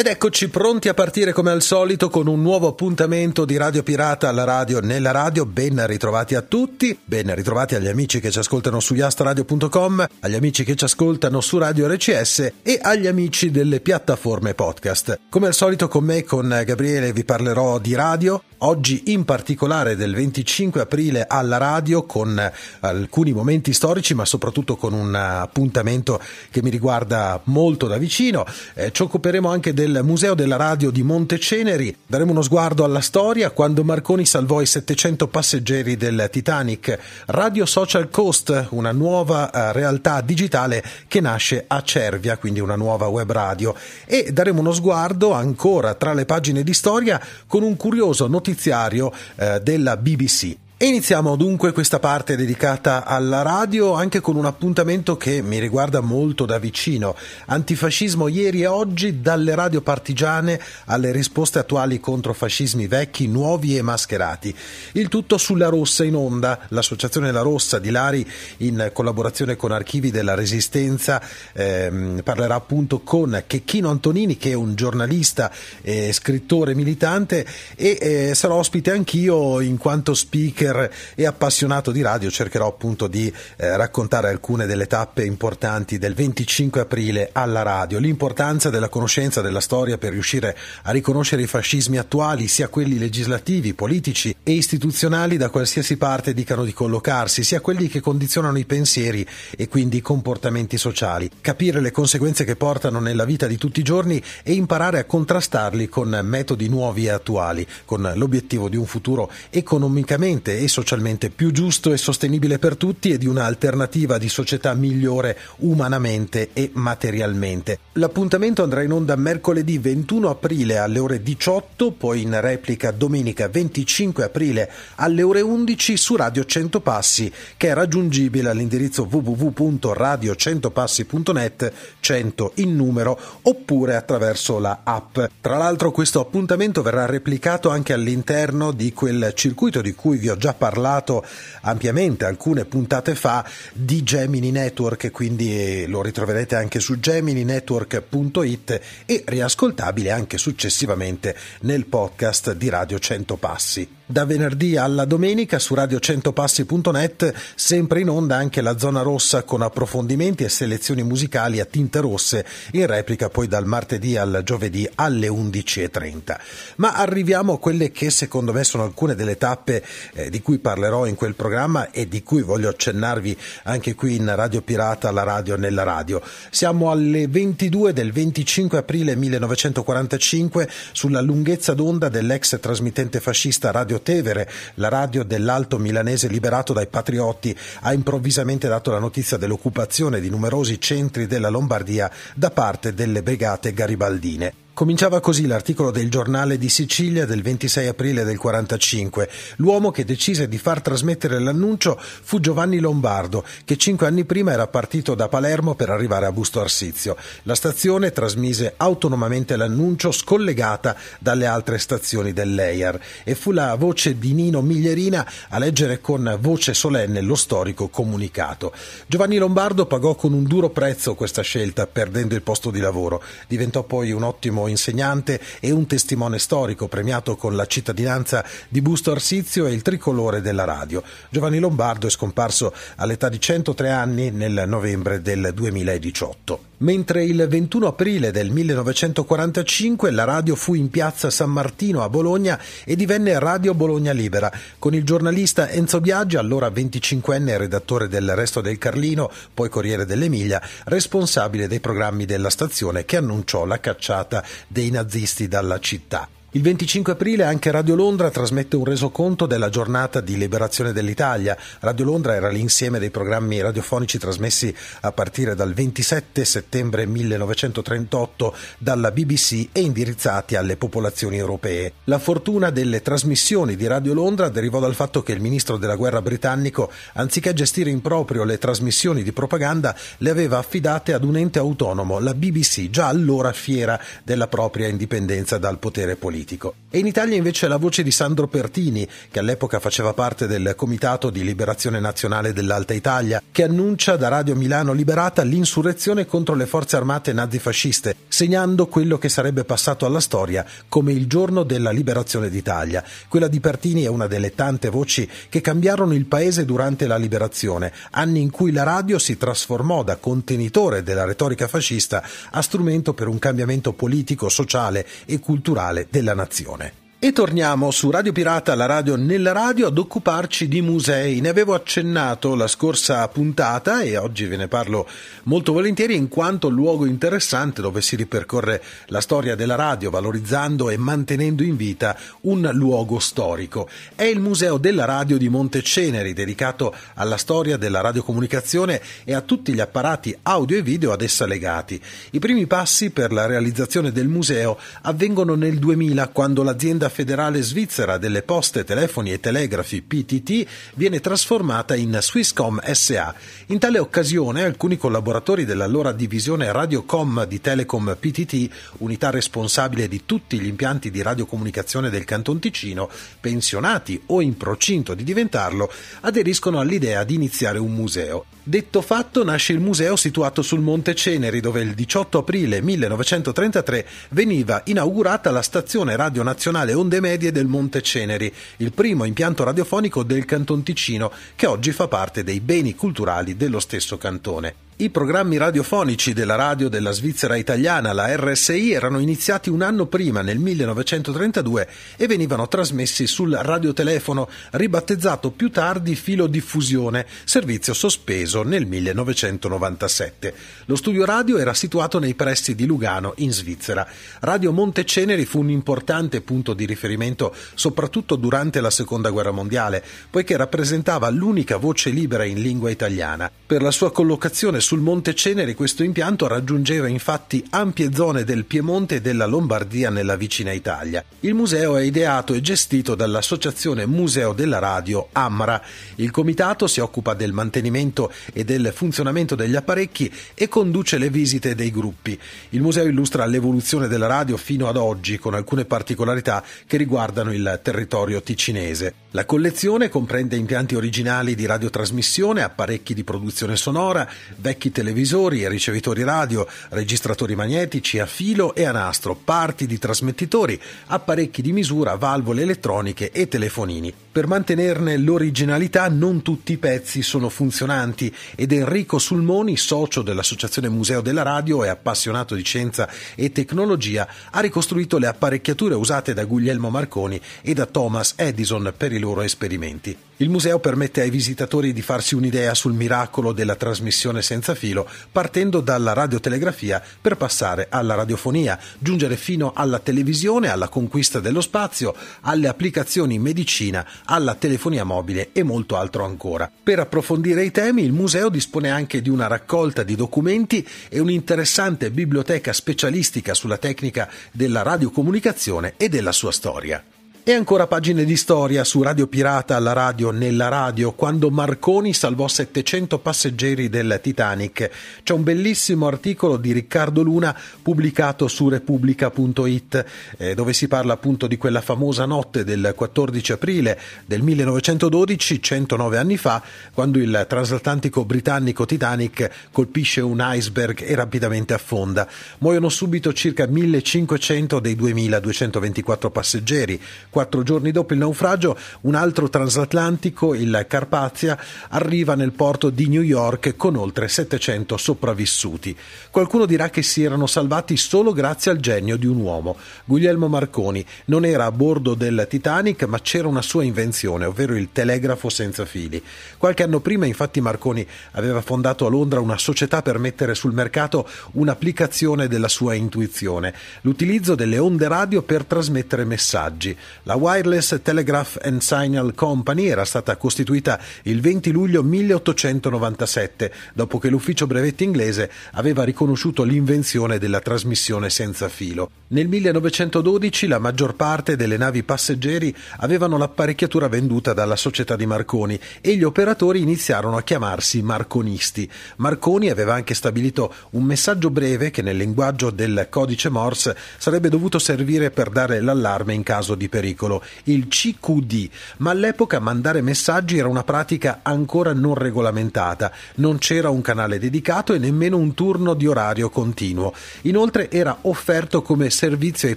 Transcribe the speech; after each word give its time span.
Ed 0.00 0.06
eccoci 0.06 0.48
pronti 0.48 0.88
a 0.88 0.94
partire 0.94 1.34
come 1.34 1.50
al 1.50 1.60
solito 1.60 2.08
con 2.08 2.26
un 2.26 2.40
nuovo 2.40 2.68
appuntamento 2.68 3.44
di 3.44 3.58
Radio 3.58 3.82
Pirata 3.82 4.30
alla 4.30 4.44
radio 4.44 4.80
nella 4.80 5.10
radio. 5.10 5.44
Ben 5.44 5.86
ritrovati 5.86 6.34
a 6.34 6.40
tutti, 6.40 6.98
ben 7.04 7.34
ritrovati 7.34 7.74
agli 7.74 7.86
amici 7.86 8.18
che 8.18 8.30
ci 8.30 8.38
ascoltano 8.38 8.80
su 8.80 8.94
yastradio.com, 8.94 10.06
agli 10.20 10.34
amici 10.34 10.64
che 10.64 10.74
ci 10.74 10.84
ascoltano 10.84 11.42
su 11.42 11.58
Radio 11.58 11.86
RCS 11.86 12.52
e 12.62 12.78
agli 12.80 13.08
amici 13.08 13.50
delle 13.50 13.80
piattaforme 13.80 14.54
podcast. 14.54 15.18
Come 15.28 15.48
al 15.48 15.54
solito 15.54 15.86
con 15.86 16.04
me, 16.04 16.24
con 16.24 16.48
Gabriele, 16.64 17.12
vi 17.12 17.24
parlerò 17.24 17.78
di 17.78 17.94
radio, 17.94 18.42
oggi 18.60 19.12
in 19.12 19.26
particolare 19.26 19.96
del 19.96 20.14
25 20.14 20.80
aprile 20.80 21.26
alla 21.28 21.58
radio 21.58 22.04
con 22.04 22.40
alcuni 22.80 23.32
momenti 23.32 23.74
storici 23.74 24.14
ma 24.14 24.24
soprattutto 24.24 24.76
con 24.76 24.94
un 24.94 25.14
appuntamento 25.14 26.20
che 26.50 26.62
mi 26.62 26.70
riguarda 26.70 27.38
molto 27.44 27.86
da 27.86 27.98
vicino. 27.98 28.46
Eh, 28.72 28.92
ci 28.92 29.02
occuperemo 29.02 29.50
anche 29.50 29.74
del 29.74 29.89
Museo 30.02 30.34
della 30.34 30.56
Radio 30.56 30.90
di 30.90 31.02
Monteceneri, 31.02 31.94
daremo 32.06 32.30
uno 32.30 32.42
sguardo 32.42 32.84
alla 32.84 33.00
storia 33.00 33.50
quando 33.50 33.82
Marconi 33.82 34.24
salvò 34.24 34.60
i 34.60 34.66
700 34.66 35.28
passeggeri 35.28 35.96
del 35.96 36.28
Titanic, 36.30 36.98
Radio 37.26 37.66
Social 37.66 38.08
Coast, 38.08 38.68
una 38.70 38.92
nuova 38.92 39.50
eh, 39.50 39.72
realtà 39.72 40.20
digitale 40.20 40.82
che 41.08 41.20
nasce 41.20 41.64
a 41.66 41.82
Cervia, 41.82 42.38
quindi 42.38 42.60
una 42.60 42.76
nuova 42.76 43.06
web 43.06 43.30
radio. 43.30 43.74
E 44.06 44.30
daremo 44.32 44.60
uno 44.60 44.72
sguardo 44.72 45.32
ancora 45.32 45.94
tra 45.94 46.12
le 46.12 46.24
pagine 46.24 46.62
di 46.62 46.72
storia 46.72 47.20
con 47.46 47.62
un 47.62 47.76
curioso 47.76 48.26
notiziario 48.26 49.12
eh, 49.36 49.60
della 49.62 49.96
BBC. 49.96 50.56
Iniziamo 50.82 51.36
dunque 51.36 51.72
questa 51.72 51.98
parte 51.98 52.36
dedicata 52.36 53.04
alla 53.04 53.42
radio 53.42 53.92
anche 53.92 54.20
con 54.20 54.36
un 54.36 54.46
appuntamento 54.46 55.18
che 55.18 55.42
mi 55.42 55.58
riguarda 55.58 56.00
molto 56.00 56.46
da 56.46 56.58
vicino. 56.58 57.14
Antifascismo 57.44 58.28
ieri 58.28 58.62
e 58.62 58.66
oggi 58.66 59.20
dalle 59.20 59.54
radio 59.54 59.82
partigiane 59.82 60.58
alle 60.86 61.12
risposte 61.12 61.58
attuali 61.58 62.00
contro 62.00 62.32
fascismi 62.32 62.86
vecchi, 62.86 63.28
nuovi 63.28 63.76
e 63.76 63.82
mascherati. 63.82 64.56
Il 64.92 65.08
tutto 65.08 65.36
sulla 65.36 65.68
Rossa 65.68 66.02
in 66.02 66.14
onda, 66.14 66.58
l'associazione 66.68 67.30
La 67.30 67.42
Rossa 67.42 67.78
di 67.78 67.90
Lari 67.90 68.26
in 68.58 68.88
collaborazione 68.94 69.56
con 69.56 69.72
Archivi 69.72 70.10
della 70.10 70.34
Resistenza 70.34 71.20
ehm, 71.52 72.22
parlerà 72.24 72.54
appunto 72.54 73.00
con 73.00 73.44
Checchino 73.46 73.90
Antonini 73.90 74.38
che 74.38 74.52
è 74.52 74.54
un 74.54 74.74
giornalista 74.76 75.52
e 75.82 76.10
scrittore 76.14 76.74
militante 76.74 77.44
e 77.76 77.98
eh, 78.00 78.34
sarò 78.34 78.54
ospite 78.54 78.92
anch'io 78.92 79.60
in 79.60 79.76
quanto 79.76 80.14
speaker 80.14 80.68
speaker 80.70 80.90
e 81.14 81.26
appassionato 81.26 81.90
di 81.90 82.02
radio 82.02 82.30
cercherò 82.30 82.66
appunto 82.66 83.06
di 83.08 83.32
eh, 83.56 83.76
raccontare 83.76 84.28
alcune 84.28 84.66
delle 84.66 84.86
tappe 84.86 85.24
importanti 85.24 85.98
del 85.98 86.14
25 86.14 86.80
aprile 86.80 87.30
alla 87.32 87.62
radio, 87.62 87.98
l'importanza 87.98 88.70
della 88.70 88.88
conoscenza 88.88 89.40
della 89.40 89.60
storia 89.60 89.98
per 89.98 90.12
riuscire 90.12 90.56
a 90.82 90.90
riconoscere 90.92 91.42
i 91.42 91.46
fascismi 91.46 91.98
attuali, 91.98 92.48
sia 92.48 92.68
quelli 92.68 92.98
legislativi, 92.98 93.74
politici 93.74 94.34
e 94.42 94.52
istituzionali 94.52 95.36
da 95.36 95.50
qualsiasi 95.50 95.96
parte 95.96 96.32
dicano 96.32 96.64
di 96.64 96.72
collocarsi, 96.72 97.42
sia 97.42 97.60
quelli 97.60 97.88
che 97.88 98.00
condizionano 98.00 98.58
i 98.58 98.64
pensieri 98.64 99.26
e 99.56 99.68
quindi 99.68 99.98
i 99.98 100.02
comportamenti 100.02 100.78
sociali, 100.78 101.30
capire 101.40 101.80
le 101.80 101.90
conseguenze 101.90 102.44
che 102.44 102.56
portano 102.56 103.00
nella 103.00 103.24
vita 103.24 103.46
di 103.46 103.56
tutti 103.56 103.80
i 103.80 103.84
giorni 103.84 104.22
e 104.42 104.52
imparare 104.52 104.98
a 104.98 105.04
contrastarli 105.04 105.88
con 105.88 106.18
metodi 106.22 106.68
nuovi 106.68 107.06
e 107.06 107.10
attuali, 107.10 107.66
con 107.84 108.10
l'obiettivo 108.14 108.68
di 108.68 108.76
un 108.76 108.86
futuro 108.86 109.30
economicamente 109.50 110.59
e 110.62 110.68
socialmente 110.68 111.30
più 111.30 111.50
giusto 111.50 111.92
e 111.92 111.96
sostenibile 111.96 112.58
per 112.58 112.76
tutti 112.76 113.10
e 113.10 113.18
di 113.18 113.26
un'alternativa 113.26 114.18
di 114.18 114.28
società 114.28 114.74
migliore 114.74 115.36
umanamente 115.58 116.50
e 116.52 116.70
materialmente. 116.74 117.78
L'appuntamento 117.94 118.62
andrà 118.62 118.82
in 118.82 118.92
onda 118.92 119.16
mercoledì 119.16 119.78
21 119.78 120.30
aprile 120.30 120.78
alle 120.78 120.98
ore 120.98 121.22
18, 121.22 121.92
poi 121.92 122.22
in 122.22 122.38
replica 122.40 122.90
domenica 122.90 123.48
25 123.48 124.24
aprile 124.24 124.70
alle 124.96 125.22
ore 125.22 125.40
11 125.40 125.96
su 125.96 126.16
Radio 126.16 126.44
100 126.44 126.80
Passi, 126.80 127.32
che 127.56 127.68
è 127.68 127.74
raggiungibile 127.74 128.48
all'indirizzo 128.48 129.06
www.radio100passi.net 129.10 131.72
100 132.00 132.52
in 132.56 132.76
numero 132.76 133.18
oppure 133.42 133.96
attraverso 133.96 134.58
la 134.58 134.80
app. 134.84 135.18
Tra 135.40 135.56
l'altro 135.56 135.90
questo 135.90 136.20
appuntamento 136.20 136.82
verrà 136.82 137.06
replicato 137.06 137.70
anche 137.70 137.92
all'interno 137.92 138.72
di 138.72 138.92
quel 138.92 139.32
circuito 139.34 139.80
di 139.80 139.94
cui 139.94 140.18
vi 140.18 140.28
ho 140.28 140.36
già 140.36 140.49
già 140.50 140.54
parlato 140.54 141.24
ampiamente 141.62 142.24
alcune 142.24 142.64
puntate 142.64 143.14
fa 143.14 143.44
di 143.72 144.02
Gemini 144.02 144.50
Network, 144.50 145.10
quindi 145.10 145.86
lo 145.86 146.02
ritroverete 146.02 146.56
anche 146.56 146.80
su 146.80 146.98
gemininetwork.it 146.98 148.80
e 149.06 149.22
riascoltabile 149.26 150.10
anche 150.10 150.38
successivamente 150.38 151.36
nel 151.60 151.86
podcast 151.86 152.54
di 152.54 152.68
Radio 152.68 152.98
100 152.98 153.36
Passi. 153.36 153.99
Da 154.10 154.24
venerdì 154.24 154.76
alla 154.76 155.04
domenica 155.04 155.60
su 155.60 155.72
radio100passi.net, 155.72 157.32
sempre 157.54 158.00
in 158.00 158.08
onda 158.08 158.34
anche 158.34 158.60
la 158.60 158.76
zona 158.76 159.02
rossa 159.02 159.44
con 159.44 159.62
approfondimenti 159.62 160.42
e 160.42 160.48
selezioni 160.48 161.04
musicali 161.04 161.60
a 161.60 161.64
tinte 161.64 162.00
rosse, 162.00 162.44
in 162.72 162.86
replica 162.86 163.28
poi 163.28 163.46
dal 163.46 163.66
martedì 163.66 164.16
al 164.16 164.40
giovedì 164.42 164.90
alle 164.96 165.28
11.30. 165.28 166.36
Ma 166.78 166.94
arriviamo 166.94 167.52
a 167.52 167.58
quelle 167.60 167.92
che 167.92 168.10
secondo 168.10 168.52
me 168.52 168.64
sono 168.64 168.82
alcune 168.82 169.14
delle 169.14 169.36
tappe 169.36 169.84
eh, 170.14 170.28
di 170.28 170.42
cui 170.42 170.58
parlerò 170.58 171.06
in 171.06 171.14
quel 171.14 171.36
programma 171.36 171.92
e 171.92 172.08
di 172.08 172.24
cui 172.24 172.42
voglio 172.42 172.68
accennarvi 172.68 173.36
anche 173.62 173.94
qui 173.94 174.16
in 174.16 174.34
Radio 174.34 174.60
Pirata, 174.60 175.12
la 175.12 175.22
radio 175.22 175.56
nella 175.56 175.84
radio. 175.84 176.20
Siamo 176.50 176.90
alle 176.90 177.28
22 177.28 177.92
del 177.92 178.10
25 178.10 178.76
aprile 178.76 179.14
1945 179.14 180.68
sulla 180.90 181.20
lunghezza 181.20 181.74
d'onda 181.74 182.08
dell'ex 182.08 182.58
trasmittente 182.58 183.20
fascista 183.20 183.70
Radio 183.70 183.98
Tevere, 184.02 184.50
la 184.74 184.88
radio 184.88 185.22
dell'Alto 185.24 185.78
Milanese 185.78 186.28
liberato 186.28 186.72
dai 186.72 186.86
patriotti, 186.86 187.56
ha 187.80 187.92
improvvisamente 187.92 188.68
dato 188.68 188.90
la 188.90 188.98
notizia 188.98 189.36
dell'occupazione 189.36 190.20
di 190.20 190.28
numerosi 190.30 190.80
centri 190.80 191.26
della 191.26 191.48
Lombardia 191.48 192.10
da 192.34 192.50
parte 192.50 192.94
delle 192.94 193.22
brigate 193.22 193.72
garibaldine. 193.72 194.68
Cominciava 194.72 195.20
così 195.20 195.46
l'articolo 195.46 195.90
del 195.90 196.08
giornale 196.08 196.56
di 196.56 196.70
Sicilia 196.70 197.26
del 197.26 197.42
26 197.42 197.86
aprile 197.88 198.24
del 198.24 198.38
45. 198.38 199.28
L'uomo 199.56 199.90
che 199.90 200.06
decise 200.06 200.48
di 200.48 200.56
far 200.56 200.80
trasmettere 200.80 201.38
l'annuncio 201.38 201.98
fu 202.00 202.40
Giovanni 202.40 202.78
Lombardo, 202.78 203.44
che 203.66 203.76
cinque 203.76 204.06
anni 204.06 204.24
prima 204.24 204.52
era 204.52 204.66
partito 204.68 205.14
da 205.14 205.28
Palermo 205.28 205.74
per 205.74 205.90
arrivare 205.90 206.24
a 206.24 206.32
Busto 206.32 206.60
Arsizio. 206.60 207.16
La 207.42 207.54
stazione 207.54 208.10
trasmise 208.12 208.72
autonomamente 208.78 209.54
l'annuncio 209.56 210.12
scollegata 210.12 210.96
dalle 211.18 211.44
altre 211.44 211.76
stazioni 211.76 212.32
dell'EIAR 212.32 212.98
e 213.24 213.34
fu 213.34 213.50
la 213.50 213.74
voce 213.74 214.18
di 214.18 214.32
Nino 214.32 214.62
Miglierina 214.62 215.30
a 215.50 215.58
leggere 215.58 216.00
con 216.00 216.38
voce 216.40 216.72
solenne 216.72 217.20
lo 217.20 217.34
storico 217.34 217.88
comunicato. 217.88 218.72
Giovanni 219.06 219.36
Lombardo 219.36 219.84
pagò 219.84 220.14
con 220.14 220.32
un 220.32 220.44
duro 220.44 220.70
prezzo 220.70 221.14
questa 221.14 221.42
scelta, 221.42 221.86
perdendo 221.86 222.34
il 222.34 222.42
posto 222.42 222.70
di 222.70 222.80
lavoro. 222.80 223.22
Diventò 223.46 223.82
poi 223.82 224.12
un 224.12 224.22
ottimo 224.22 224.59
insegnante 224.66 225.40
e 225.60 225.70
un 225.70 225.86
testimone 225.86 226.38
storico 226.38 226.88
premiato 226.88 227.36
con 227.36 227.56
la 227.56 227.66
cittadinanza 227.66 228.44
di 228.68 228.80
Busto 228.80 229.10
Arsizio 229.10 229.66
e 229.66 229.72
il 229.72 229.82
tricolore 229.82 230.40
della 230.40 230.64
radio. 230.64 231.02
Giovanni 231.28 231.58
Lombardo 231.58 232.06
è 232.06 232.10
scomparso 232.10 232.72
all'età 232.96 233.28
di 233.28 233.40
103 233.40 233.90
anni 233.90 234.30
nel 234.30 234.64
novembre 234.66 235.22
del 235.22 235.52
2018 235.54 236.69
mentre 236.80 237.24
il 237.24 237.46
21 237.48 237.86
aprile 237.86 238.30
del 238.30 238.50
1945 238.50 240.10
la 240.10 240.24
radio 240.24 240.54
fu 240.54 240.74
in 240.74 240.90
piazza 240.90 241.30
San 241.30 241.50
Martino 241.50 242.02
a 242.02 242.08
Bologna 242.08 242.58
e 242.84 242.96
divenne 242.96 243.38
Radio 243.38 243.74
Bologna 243.74 244.12
Libera, 244.12 244.50
con 244.78 244.94
il 244.94 245.04
giornalista 245.04 245.68
Enzo 245.68 246.00
Biaggi, 246.00 246.36
allora 246.36 246.68
25enne 246.68 247.56
redattore 247.56 248.08
del 248.08 248.34
Resto 248.34 248.60
del 248.60 248.78
Carlino, 248.78 249.30
poi 249.52 249.68
Corriere 249.68 250.06
dell'Emilia, 250.06 250.62
responsabile 250.84 251.68
dei 251.68 251.80
programmi 251.80 252.24
della 252.24 252.50
stazione 252.50 253.04
che 253.04 253.16
annunciò 253.16 253.64
la 253.64 253.80
cacciata 253.80 254.44
dei 254.66 254.90
nazisti 254.90 255.48
dalla 255.48 255.78
città. 255.78 256.28
Il 256.52 256.62
25 256.62 257.12
aprile 257.12 257.44
anche 257.44 257.70
Radio 257.70 257.94
Londra 257.94 258.28
trasmette 258.28 258.74
un 258.74 258.84
resoconto 258.84 259.46
della 259.46 259.68
giornata 259.68 260.20
di 260.20 260.36
liberazione 260.36 260.92
dell'Italia. 260.92 261.56
Radio 261.78 262.04
Londra 262.04 262.34
era 262.34 262.48
l'insieme 262.48 262.98
dei 262.98 263.10
programmi 263.10 263.60
radiofonici 263.60 264.18
trasmessi 264.18 264.74
a 265.02 265.12
partire 265.12 265.54
dal 265.54 265.72
27 265.72 266.44
settembre 266.44 267.06
1938 267.06 268.56
dalla 268.78 269.12
BBC 269.12 269.68
e 269.70 269.80
indirizzati 269.80 270.56
alle 270.56 270.76
popolazioni 270.76 271.36
europee. 271.36 271.92
La 272.06 272.18
fortuna 272.18 272.70
delle 272.70 273.00
trasmissioni 273.00 273.76
di 273.76 273.86
Radio 273.86 274.12
Londra 274.12 274.48
derivò 274.48 274.80
dal 274.80 274.96
fatto 274.96 275.22
che 275.22 275.30
il 275.30 275.40
ministro 275.40 275.76
della 275.76 275.94
guerra 275.94 276.20
britannico, 276.20 276.90
anziché 277.12 277.54
gestire 277.54 277.90
in 277.90 278.00
proprio 278.00 278.42
le 278.42 278.58
trasmissioni 278.58 279.22
di 279.22 279.30
propaganda, 279.30 279.94
le 280.16 280.30
aveva 280.30 280.58
affidate 280.58 281.12
ad 281.12 281.22
un 281.22 281.36
ente 281.36 281.60
autonomo, 281.60 282.18
la 282.18 282.34
BBC, 282.34 282.90
già 282.90 283.06
allora 283.06 283.52
fiera 283.52 284.02
della 284.24 284.48
propria 284.48 284.88
indipendenza 284.88 285.56
dal 285.56 285.78
potere 285.78 286.16
politico 286.16 286.38
politico. 286.40 286.74
E 286.90 286.98
in 286.98 287.06
Italia 287.06 287.36
invece 287.36 287.68
la 287.68 287.76
voce 287.76 288.02
di 288.02 288.10
Sandro 288.10 288.48
Pertini, 288.48 289.06
che 289.30 289.38
all'epoca 289.38 289.78
faceva 289.78 290.12
parte 290.12 290.46
del 290.46 290.74
Comitato 290.76 291.30
di 291.30 291.44
Liberazione 291.44 292.00
Nazionale 292.00 292.52
dell'Alta 292.52 292.94
Italia, 292.94 293.42
che 293.52 293.62
annuncia 293.62 294.16
da 294.16 294.28
Radio 294.28 294.56
Milano 294.56 294.92
Liberata 294.92 295.42
l'insurrezione 295.42 296.26
contro 296.26 296.54
le 296.54 296.66
forze 296.66 296.96
armate 296.96 297.32
nazifasciste, 297.32 298.16
segnando 298.26 298.86
quello 298.86 299.18
che 299.18 299.28
sarebbe 299.28 299.64
passato 299.64 300.06
alla 300.06 300.20
storia 300.20 300.64
come 300.88 301.12
il 301.12 301.26
giorno 301.26 301.62
della 301.62 301.90
liberazione 301.90 302.50
d'Italia. 302.50 303.04
Quella 303.28 303.48
di 303.48 303.60
Pertini 303.60 304.02
è 304.02 304.08
una 304.08 304.26
delle 304.26 304.54
tante 304.54 304.88
voci 304.88 305.28
che 305.48 305.60
cambiarono 305.60 306.14
il 306.14 306.26
paese 306.26 306.64
durante 306.64 307.06
la 307.06 307.16
liberazione, 307.16 307.92
anni 308.12 308.40
in 308.40 308.50
cui 308.50 308.72
la 308.72 308.82
radio 308.82 309.18
si 309.18 309.36
trasformò 309.36 310.02
da 310.02 310.16
contenitore 310.16 311.02
della 311.02 311.24
retorica 311.24 311.68
fascista 311.68 312.22
a 312.50 312.62
strumento 312.62 313.14
per 313.14 313.28
un 313.28 313.38
cambiamento 313.38 313.92
politico, 313.92 314.48
sociale 314.48 315.06
e 315.26 315.38
culturale 315.38 316.08
della 316.10 316.29
nazione. 316.34 316.99
E 317.22 317.32
torniamo 317.32 317.90
su 317.90 318.10
Radio 318.10 318.32
Pirata, 318.32 318.74
la 318.74 318.86
radio 318.86 319.14
nella 319.14 319.52
radio, 319.52 319.88
ad 319.88 319.98
occuparci 319.98 320.68
di 320.68 320.80
musei. 320.80 321.42
Ne 321.42 321.50
avevo 321.50 321.74
accennato 321.74 322.54
la 322.54 322.66
scorsa 322.66 323.28
puntata 323.28 324.00
e 324.00 324.16
oggi 324.16 324.46
ve 324.46 324.56
ne 324.56 324.68
parlo 324.68 325.06
molto 325.42 325.74
volentieri 325.74 326.16
in 326.16 326.28
quanto 326.28 326.70
luogo 326.70 327.04
interessante 327.04 327.82
dove 327.82 328.00
si 328.00 328.16
ripercorre 328.16 328.82
la 329.08 329.20
storia 329.20 329.54
della 329.54 329.74
radio, 329.74 330.08
valorizzando 330.08 330.88
e 330.88 330.96
mantenendo 330.96 331.62
in 331.62 331.76
vita 331.76 332.16
un 332.42 332.66
luogo 332.72 333.18
storico. 333.18 333.86
È 334.14 334.24
il 334.24 334.40
Museo 334.40 334.78
della 334.78 335.04
Radio 335.04 335.36
di 335.36 335.50
Monteceneri, 335.50 336.32
dedicato 336.32 336.94
alla 337.16 337.36
storia 337.36 337.76
della 337.76 338.00
radiocomunicazione 338.00 338.98
e 339.24 339.34
a 339.34 339.42
tutti 339.42 339.74
gli 339.74 339.80
apparati 339.80 340.34
audio 340.44 340.78
e 340.78 340.82
video 340.82 341.12
ad 341.12 341.20
essa 341.20 341.44
legati. 341.44 342.00
I 342.30 342.38
primi 342.38 342.66
passi 342.66 343.10
per 343.10 343.30
la 343.30 343.44
realizzazione 343.44 344.10
del 344.10 344.28
museo 344.28 344.78
avvengono 345.02 345.54
nel 345.54 345.78
2000, 345.78 346.28
quando 346.28 346.62
l'azienda 346.62 347.08
federale 347.10 347.60
svizzera 347.60 348.16
delle 348.16 348.42
poste, 348.42 348.84
telefoni 348.84 349.32
e 349.32 349.40
telegrafi 349.40 350.00
PTT 350.00 350.66
viene 350.94 351.20
trasformata 351.20 351.94
in 351.94 352.18
Swisscom 352.20 352.80
SA. 352.92 353.34
In 353.66 353.78
tale 353.78 353.98
occasione 353.98 354.64
alcuni 354.64 354.96
collaboratori 354.96 355.64
dell'allora 355.66 356.12
divisione 356.12 356.72
Radiocom 356.72 357.44
di 357.46 357.60
Telecom 357.60 358.16
PTT, 358.18 358.70
unità 358.98 359.30
responsabile 359.30 360.08
di 360.08 360.22
tutti 360.24 360.58
gli 360.58 360.66
impianti 360.66 361.10
di 361.10 361.20
radiocomunicazione 361.20 362.08
del 362.08 362.24
Canton 362.24 362.58
Ticino, 362.58 363.10
pensionati 363.38 364.20
o 364.26 364.40
in 364.40 364.56
procinto 364.56 365.12
di 365.12 365.24
diventarlo, 365.24 365.92
aderiscono 366.20 366.80
all'idea 366.80 367.24
di 367.24 367.34
iniziare 367.34 367.78
un 367.78 367.92
museo. 367.92 368.46
Detto 368.70 369.02
fatto 369.02 369.42
nasce 369.42 369.72
il 369.72 369.80
museo 369.80 370.14
situato 370.14 370.62
sul 370.62 370.78
Monte 370.78 371.16
Ceneri 371.16 371.58
dove 371.58 371.82
il 371.82 371.92
18 371.92 372.38
aprile 372.38 372.80
1933 372.80 374.06
veniva 374.28 374.82
inaugurata 374.84 375.50
la 375.50 375.60
stazione 375.60 376.14
radio 376.14 376.44
nazionale 376.44 376.94
Onde 376.94 377.18
Medie 377.18 377.50
del 377.50 377.66
Monte 377.66 378.00
Ceneri, 378.00 378.54
il 378.76 378.92
primo 378.92 379.24
impianto 379.24 379.64
radiofonico 379.64 380.22
del 380.22 380.44
Canton 380.44 380.84
Ticino 380.84 381.32
che 381.56 381.66
oggi 381.66 381.90
fa 381.90 382.06
parte 382.06 382.44
dei 382.44 382.60
beni 382.60 382.94
culturali 382.94 383.56
dello 383.56 383.80
stesso 383.80 384.16
cantone. 384.16 384.89
I 385.00 385.08
programmi 385.08 385.56
radiofonici 385.56 386.34
della 386.34 386.56
radio 386.56 386.90
della 386.90 387.12
Svizzera 387.12 387.56
italiana, 387.56 388.12
la 388.12 388.36
RSI, 388.36 388.92
erano 388.92 389.18
iniziati 389.18 389.70
un 389.70 389.80
anno 389.80 390.04
prima, 390.04 390.42
nel 390.42 390.58
1932, 390.58 391.88
e 392.16 392.26
venivano 392.26 392.68
trasmessi 392.68 393.26
sul 393.26 393.50
radiotelefono, 393.52 394.46
ribattezzato 394.72 395.52
più 395.52 395.70
tardi 395.70 396.14
filo 396.14 396.46
diffusione, 396.46 397.24
servizio 397.44 397.94
sospeso 397.94 398.62
nel 398.62 398.84
1997. 398.84 400.54
Lo 400.84 400.96
studio 400.96 401.24
radio 401.24 401.56
era 401.56 401.72
situato 401.72 402.18
nei 402.18 402.34
pressi 402.34 402.74
di 402.74 402.84
Lugano, 402.84 403.32
in 403.36 403.52
Svizzera. 403.52 404.06
Radio 404.40 404.70
Monteceneri 404.70 405.46
fu 405.46 405.60
un 405.60 405.70
importante 405.70 406.42
punto 406.42 406.74
di 406.74 406.84
riferimento 406.84 407.54
soprattutto 407.72 408.36
durante 408.36 408.82
la 408.82 408.90
Seconda 408.90 409.30
Guerra 409.30 409.50
Mondiale, 409.50 410.04
poiché 410.28 410.58
rappresentava 410.58 411.30
l'unica 411.30 411.78
voce 411.78 412.10
libera 412.10 412.44
in 412.44 412.60
lingua 412.60 412.90
italiana. 412.90 413.50
Per 413.66 413.80
la 413.80 413.92
sua 413.92 414.12
collocazione 414.12 414.88
sul 414.90 414.98
Monte 414.98 415.36
Ceneri 415.36 415.74
questo 415.74 416.02
impianto 416.02 416.48
raggiungeva 416.48 417.06
infatti 417.06 417.64
ampie 417.70 418.12
zone 418.12 418.42
del 418.42 418.64
Piemonte 418.64 419.14
e 419.14 419.20
della 419.20 419.46
Lombardia 419.46 420.10
nella 420.10 420.34
vicina 420.34 420.72
Italia. 420.72 421.24
Il 421.42 421.54
museo 421.54 421.96
è 421.96 422.02
ideato 422.02 422.54
e 422.54 422.60
gestito 422.60 423.14
dall'Associazione 423.14 424.04
Museo 424.06 424.52
della 424.52 424.80
Radio 424.80 425.28
AMRA. 425.30 425.80
Il 426.16 426.32
comitato 426.32 426.88
si 426.88 426.98
occupa 426.98 427.34
del 427.34 427.52
mantenimento 427.52 428.32
e 428.52 428.64
del 428.64 428.90
funzionamento 428.92 429.54
degli 429.54 429.76
apparecchi 429.76 430.28
e 430.54 430.66
conduce 430.66 431.18
le 431.18 431.30
visite 431.30 431.76
dei 431.76 431.92
gruppi. 431.92 432.36
Il 432.70 432.80
museo 432.80 433.04
illustra 433.04 433.46
l'evoluzione 433.46 434.08
della 434.08 434.26
radio 434.26 434.56
fino 434.56 434.88
ad 434.88 434.96
oggi 434.96 435.38
con 435.38 435.54
alcune 435.54 435.84
particolarità 435.84 436.64
che 436.84 436.96
riguardano 436.96 437.52
il 437.52 437.78
territorio 437.80 438.42
ticinese. 438.42 439.14
La 439.32 439.44
collezione 439.44 440.08
comprende 440.08 440.56
impianti 440.56 440.96
originali 440.96 441.54
di 441.54 441.64
radiotrasmissione, 441.64 442.64
apparecchi 442.64 443.14
di 443.14 443.22
produzione 443.22 443.76
sonora, 443.76 444.28
vecchi 444.56 444.79
vecchi 444.80 444.92
televisori 444.92 445.62
e 445.62 445.68
ricevitori 445.68 446.24
radio, 446.24 446.66
registratori 446.88 447.54
magnetici 447.54 448.18
a 448.18 448.24
filo 448.24 448.74
e 448.74 448.84
a 448.84 448.92
nastro, 448.92 449.34
parti 449.34 449.86
di 449.86 449.98
trasmettitori, 449.98 450.80
apparecchi 451.08 451.60
di 451.60 451.72
misura, 451.72 452.14
valvole 452.14 452.62
elettroniche 452.62 453.30
e 453.30 453.46
telefonini. 453.46 454.10
Per 454.32 454.46
mantenerne 454.46 455.18
l'originalità 455.18 456.08
non 456.08 456.40
tutti 456.40 456.72
i 456.72 456.78
pezzi 456.78 457.20
sono 457.20 457.50
funzionanti 457.50 458.34
ed 458.54 458.72
Enrico 458.72 459.18
Sulmoni, 459.18 459.76
socio 459.76 460.22
dell'Associazione 460.22 460.88
Museo 460.88 461.20
della 461.20 461.42
Radio 461.42 461.84
e 461.84 461.88
appassionato 461.88 462.54
di 462.54 462.64
scienza 462.64 463.06
e 463.34 463.52
tecnologia, 463.52 464.26
ha 464.50 464.60
ricostruito 464.60 465.18
le 465.18 465.26
apparecchiature 465.26 465.94
usate 465.94 466.32
da 466.32 466.46
Guglielmo 466.46 466.88
Marconi 466.88 467.38
e 467.60 467.74
da 467.74 467.84
Thomas 467.84 468.32
Edison 468.36 468.94
per 468.96 469.12
i 469.12 469.18
loro 469.18 469.42
esperimenti. 469.42 470.28
Il 470.40 470.48
museo 470.48 470.78
permette 470.78 471.20
ai 471.20 471.28
visitatori 471.28 471.92
di 471.92 472.00
farsi 472.00 472.34
un'idea 472.34 472.72
sul 472.72 472.94
miracolo 472.94 473.52
della 473.52 473.74
trasmissione 473.74 474.40
senza 474.40 474.74
filo, 474.74 475.06
partendo 475.30 475.82
dalla 475.82 476.14
radiotelegrafia 476.14 477.02
per 477.20 477.36
passare 477.36 477.88
alla 477.90 478.14
radiofonia, 478.14 478.78
giungere 478.98 479.36
fino 479.36 479.72
alla 479.74 479.98
televisione, 479.98 480.70
alla 480.70 480.88
conquista 480.88 481.40
dello 481.40 481.60
spazio, 481.60 482.14
alle 482.40 482.68
applicazioni 482.68 483.34
in 483.34 483.42
medicina, 483.42 484.06
alla 484.24 484.54
telefonia 484.54 485.04
mobile 485.04 485.50
e 485.52 485.62
molto 485.62 485.98
altro 485.98 486.24
ancora. 486.24 486.72
Per 486.82 486.98
approfondire 486.98 487.62
i 487.62 487.70
temi, 487.70 488.02
il 488.02 488.12
museo 488.12 488.48
dispone 488.48 488.88
anche 488.88 489.20
di 489.20 489.28
una 489.28 489.46
raccolta 489.46 490.02
di 490.02 490.16
documenti 490.16 490.88
e 491.10 491.18
un'interessante 491.18 492.10
biblioteca 492.10 492.72
specialistica 492.72 493.52
sulla 493.52 493.76
tecnica 493.76 494.26
della 494.52 494.80
radiocomunicazione 494.80 495.92
e 495.98 496.08
della 496.08 496.32
sua 496.32 496.50
storia. 496.50 497.04
E 497.50 497.54
ancora 497.54 497.88
pagine 497.88 498.24
di 498.24 498.36
storia 498.36 498.84
su 498.84 499.02
Radio 499.02 499.26
Pirata 499.26 499.74
alla 499.74 499.92
radio 499.92 500.30
nella 500.30 500.68
radio 500.68 501.10
quando 501.10 501.50
Marconi 501.50 502.14
salvò 502.14 502.46
700 502.46 503.18
passeggeri 503.18 503.88
del 503.88 504.20
Titanic. 504.22 504.88
C'è 505.24 505.32
un 505.32 505.42
bellissimo 505.42 506.06
articolo 506.06 506.56
di 506.56 506.70
Riccardo 506.70 507.22
Luna 507.22 507.52
pubblicato 507.82 508.46
su 508.46 508.68
repubblica.it 508.68 510.04
eh, 510.38 510.54
dove 510.54 510.72
si 510.72 510.86
parla 510.86 511.14
appunto 511.14 511.48
di 511.48 511.56
quella 511.56 511.80
famosa 511.80 512.24
notte 512.24 512.62
del 512.62 512.92
14 512.94 513.50
aprile 513.50 513.98
del 514.26 514.42
1912, 514.42 515.60
109 515.60 516.18
anni 516.18 516.36
fa, 516.36 516.62
quando 516.94 517.18
il 517.18 517.46
transatlantico 517.48 518.24
britannico 518.24 518.86
Titanic 518.86 519.50
colpisce 519.72 520.20
un 520.20 520.38
iceberg 520.40 521.02
e 521.02 521.16
rapidamente 521.16 521.74
affonda. 521.74 522.28
Muoiono 522.58 522.88
subito 522.88 523.32
circa 523.32 523.66
1500 523.66 524.78
dei 524.78 524.94
2224 524.94 526.30
passeggeri 526.30 527.00
Quattro 527.40 527.62
giorni 527.62 527.90
dopo 527.90 528.12
il 528.12 528.18
naufragio, 528.18 528.76
un 529.02 529.14
altro 529.14 529.48
transatlantico, 529.48 530.54
il 530.54 530.84
Carpazia, 530.86 531.58
arriva 531.88 532.34
nel 532.34 532.52
porto 532.52 532.90
di 532.90 533.08
New 533.08 533.22
York 533.22 533.76
con 533.78 533.96
oltre 533.96 534.28
700 534.28 534.98
sopravvissuti. 534.98 535.96
Qualcuno 536.30 536.66
dirà 536.66 536.90
che 536.90 537.00
si 537.00 537.22
erano 537.22 537.46
salvati 537.46 537.96
solo 537.96 538.34
grazie 538.34 538.72
al 538.72 538.76
genio 538.76 539.16
di 539.16 539.24
un 539.24 539.38
uomo. 539.38 539.78
Guglielmo 540.04 540.48
Marconi 540.48 541.02
non 541.26 541.46
era 541.46 541.64
a 541.64 541.72
bordo 541.72 542.12
del 542.12 542.46
Titanic, 542.46 543.04
ma 543.04 543.18
c'era 543.20 543.48
una 543.48 543.62
sua 543.62 543.84
invenzione, 543.84 544.44
ovvero 544.44 544.76
il 544.76 544.90
telegrafo 544.92 545.48
senza 545.48 545.86
fili. 545.86 546.22
Qualche 546.58 546.82
anno 546.82 547.00
prima, 547.00 547.24
infatti, 547.24 547.62
Marconi 547.62 548.06
aveva 548.32 548.60
fondato 548.60 549.06
a 549.06 549.08
Londra 549.08 549.40
una 549.40 549.56
società 549.56 550.02
per 550.02 550.18
mettere 550.18 550.54
sul 550.54 550.74
mercato 550.74 551.26
un'applicazione 551.52 552.48
della 552.48 552.68
sua 552.68 552.92
intuizione, 552.92 553.72
l'utilizzo 554.02 554.54
delle 554.54 554.76
onde 554.76 555.08
radio 555.08 555.40
per 555.40 555.64
trasmettere 555.64 556.26
messaggi. 556.26 556.94
La 557.30 557.36
Wireless 557.36 558.00
Telegraph 558.02 558.58
and 558.60 558.80
Signal 558.80 559.34
Company 559.36 559.86
era 559.86 560.04
stata 560.04 560.36
costituita 560.36 560.98
il 561.22 561.40
20 561.40 561.70
luglio 561.70 562.02
1897, 562.02 563.72
dopo 563.94 564.18
che 564.18 564.28
l'ufficio 564.28 564.66
brevetti 564.66 565.04
inglese 565.04 565.48
aveva 565.74 566.02
riconosciuto 566.02 566.64
l'invenzione 566.64 567.38
della 567.38 567.60
trasmissione 567.60 568.30
senza 568.30 568.68
filo. 568.68 569.08
Nel 569.28 569.46
1912 569.46 570.66
la 570.66 570.80
maggior 570.80 571.14
parte 571.14 571.54
delle 571.54 571.76
navi 571.76 572.02
passeggeri 572.02 572.74
avevano 572.96 573.38
l'apparecchiatura 573.38 574.08
venduta 574.08 574.52
dalla 574.52 574.74
società 574.74 575.14
di 575.14 575.24
Marconi 575.24 575.78
e 576.00 576.16
gli 576.16 576.24
operatori 576.24 576.80
iniziarono 576.80 577.36
a 577.36 577.42
chiamarsi 577.42 578.02
marconisti. 578.02 578.90
Marconi 579.18 579.70
aveva 579.70 579.94
anche 579.94 580.14
stabilito 580.14 580.74
un 580.90 581.04
messaggio 581.04 581.50
breve 581.50 581.92
che 581.92 582.02
nel 582.02 582.16
linguaggio 582.16 582.70
del 582.70 583.06
codice 583.08 583.50
Morse 583.50 583.96
sarebbe 584.18 584.48
dovuto 584.48 584.80
servire 584.80 585.30
per 585.30 585.50
dare 585.50 585.80
l'allarme 585.80 586.34
in 586.34 586.42
caso 586.42 586.74
di 586.74 586.88
pericolo 586.88 587.09
pericolo, 587.10 587.42
il 587.64 587.88
CQD, 587.88 588.68
ma 588.98 589.10
all'epoca 589.10 589.58
mandare 589.58 590.00
messaggi 590.00 590.58
era 590.58 590.68
una 590.68 590.84
pratica 590.84 591.40
ancora 591.42 591.92
non 591.92 592.14
regolamentata, 592.14 593.12
non 593.36 593.58
c'era 593.58 593.90
un 593.90 594.00
canale 594.00 594.38
dedicato 594.38 594.94
e 594.94 594.98
nemmeno 594.98 595.36
un 595.36 595.54
turno 595.54 595.94
di 595.94 596.06
orario 596.06 596.50
continuo. 596.50 597.12
Inoltre 597.42 597.90
era 597.90 598.18
offerto 598.22 598.82
come 598.82 599.10
servizio 599.10 599.68
ai 599.68 599.76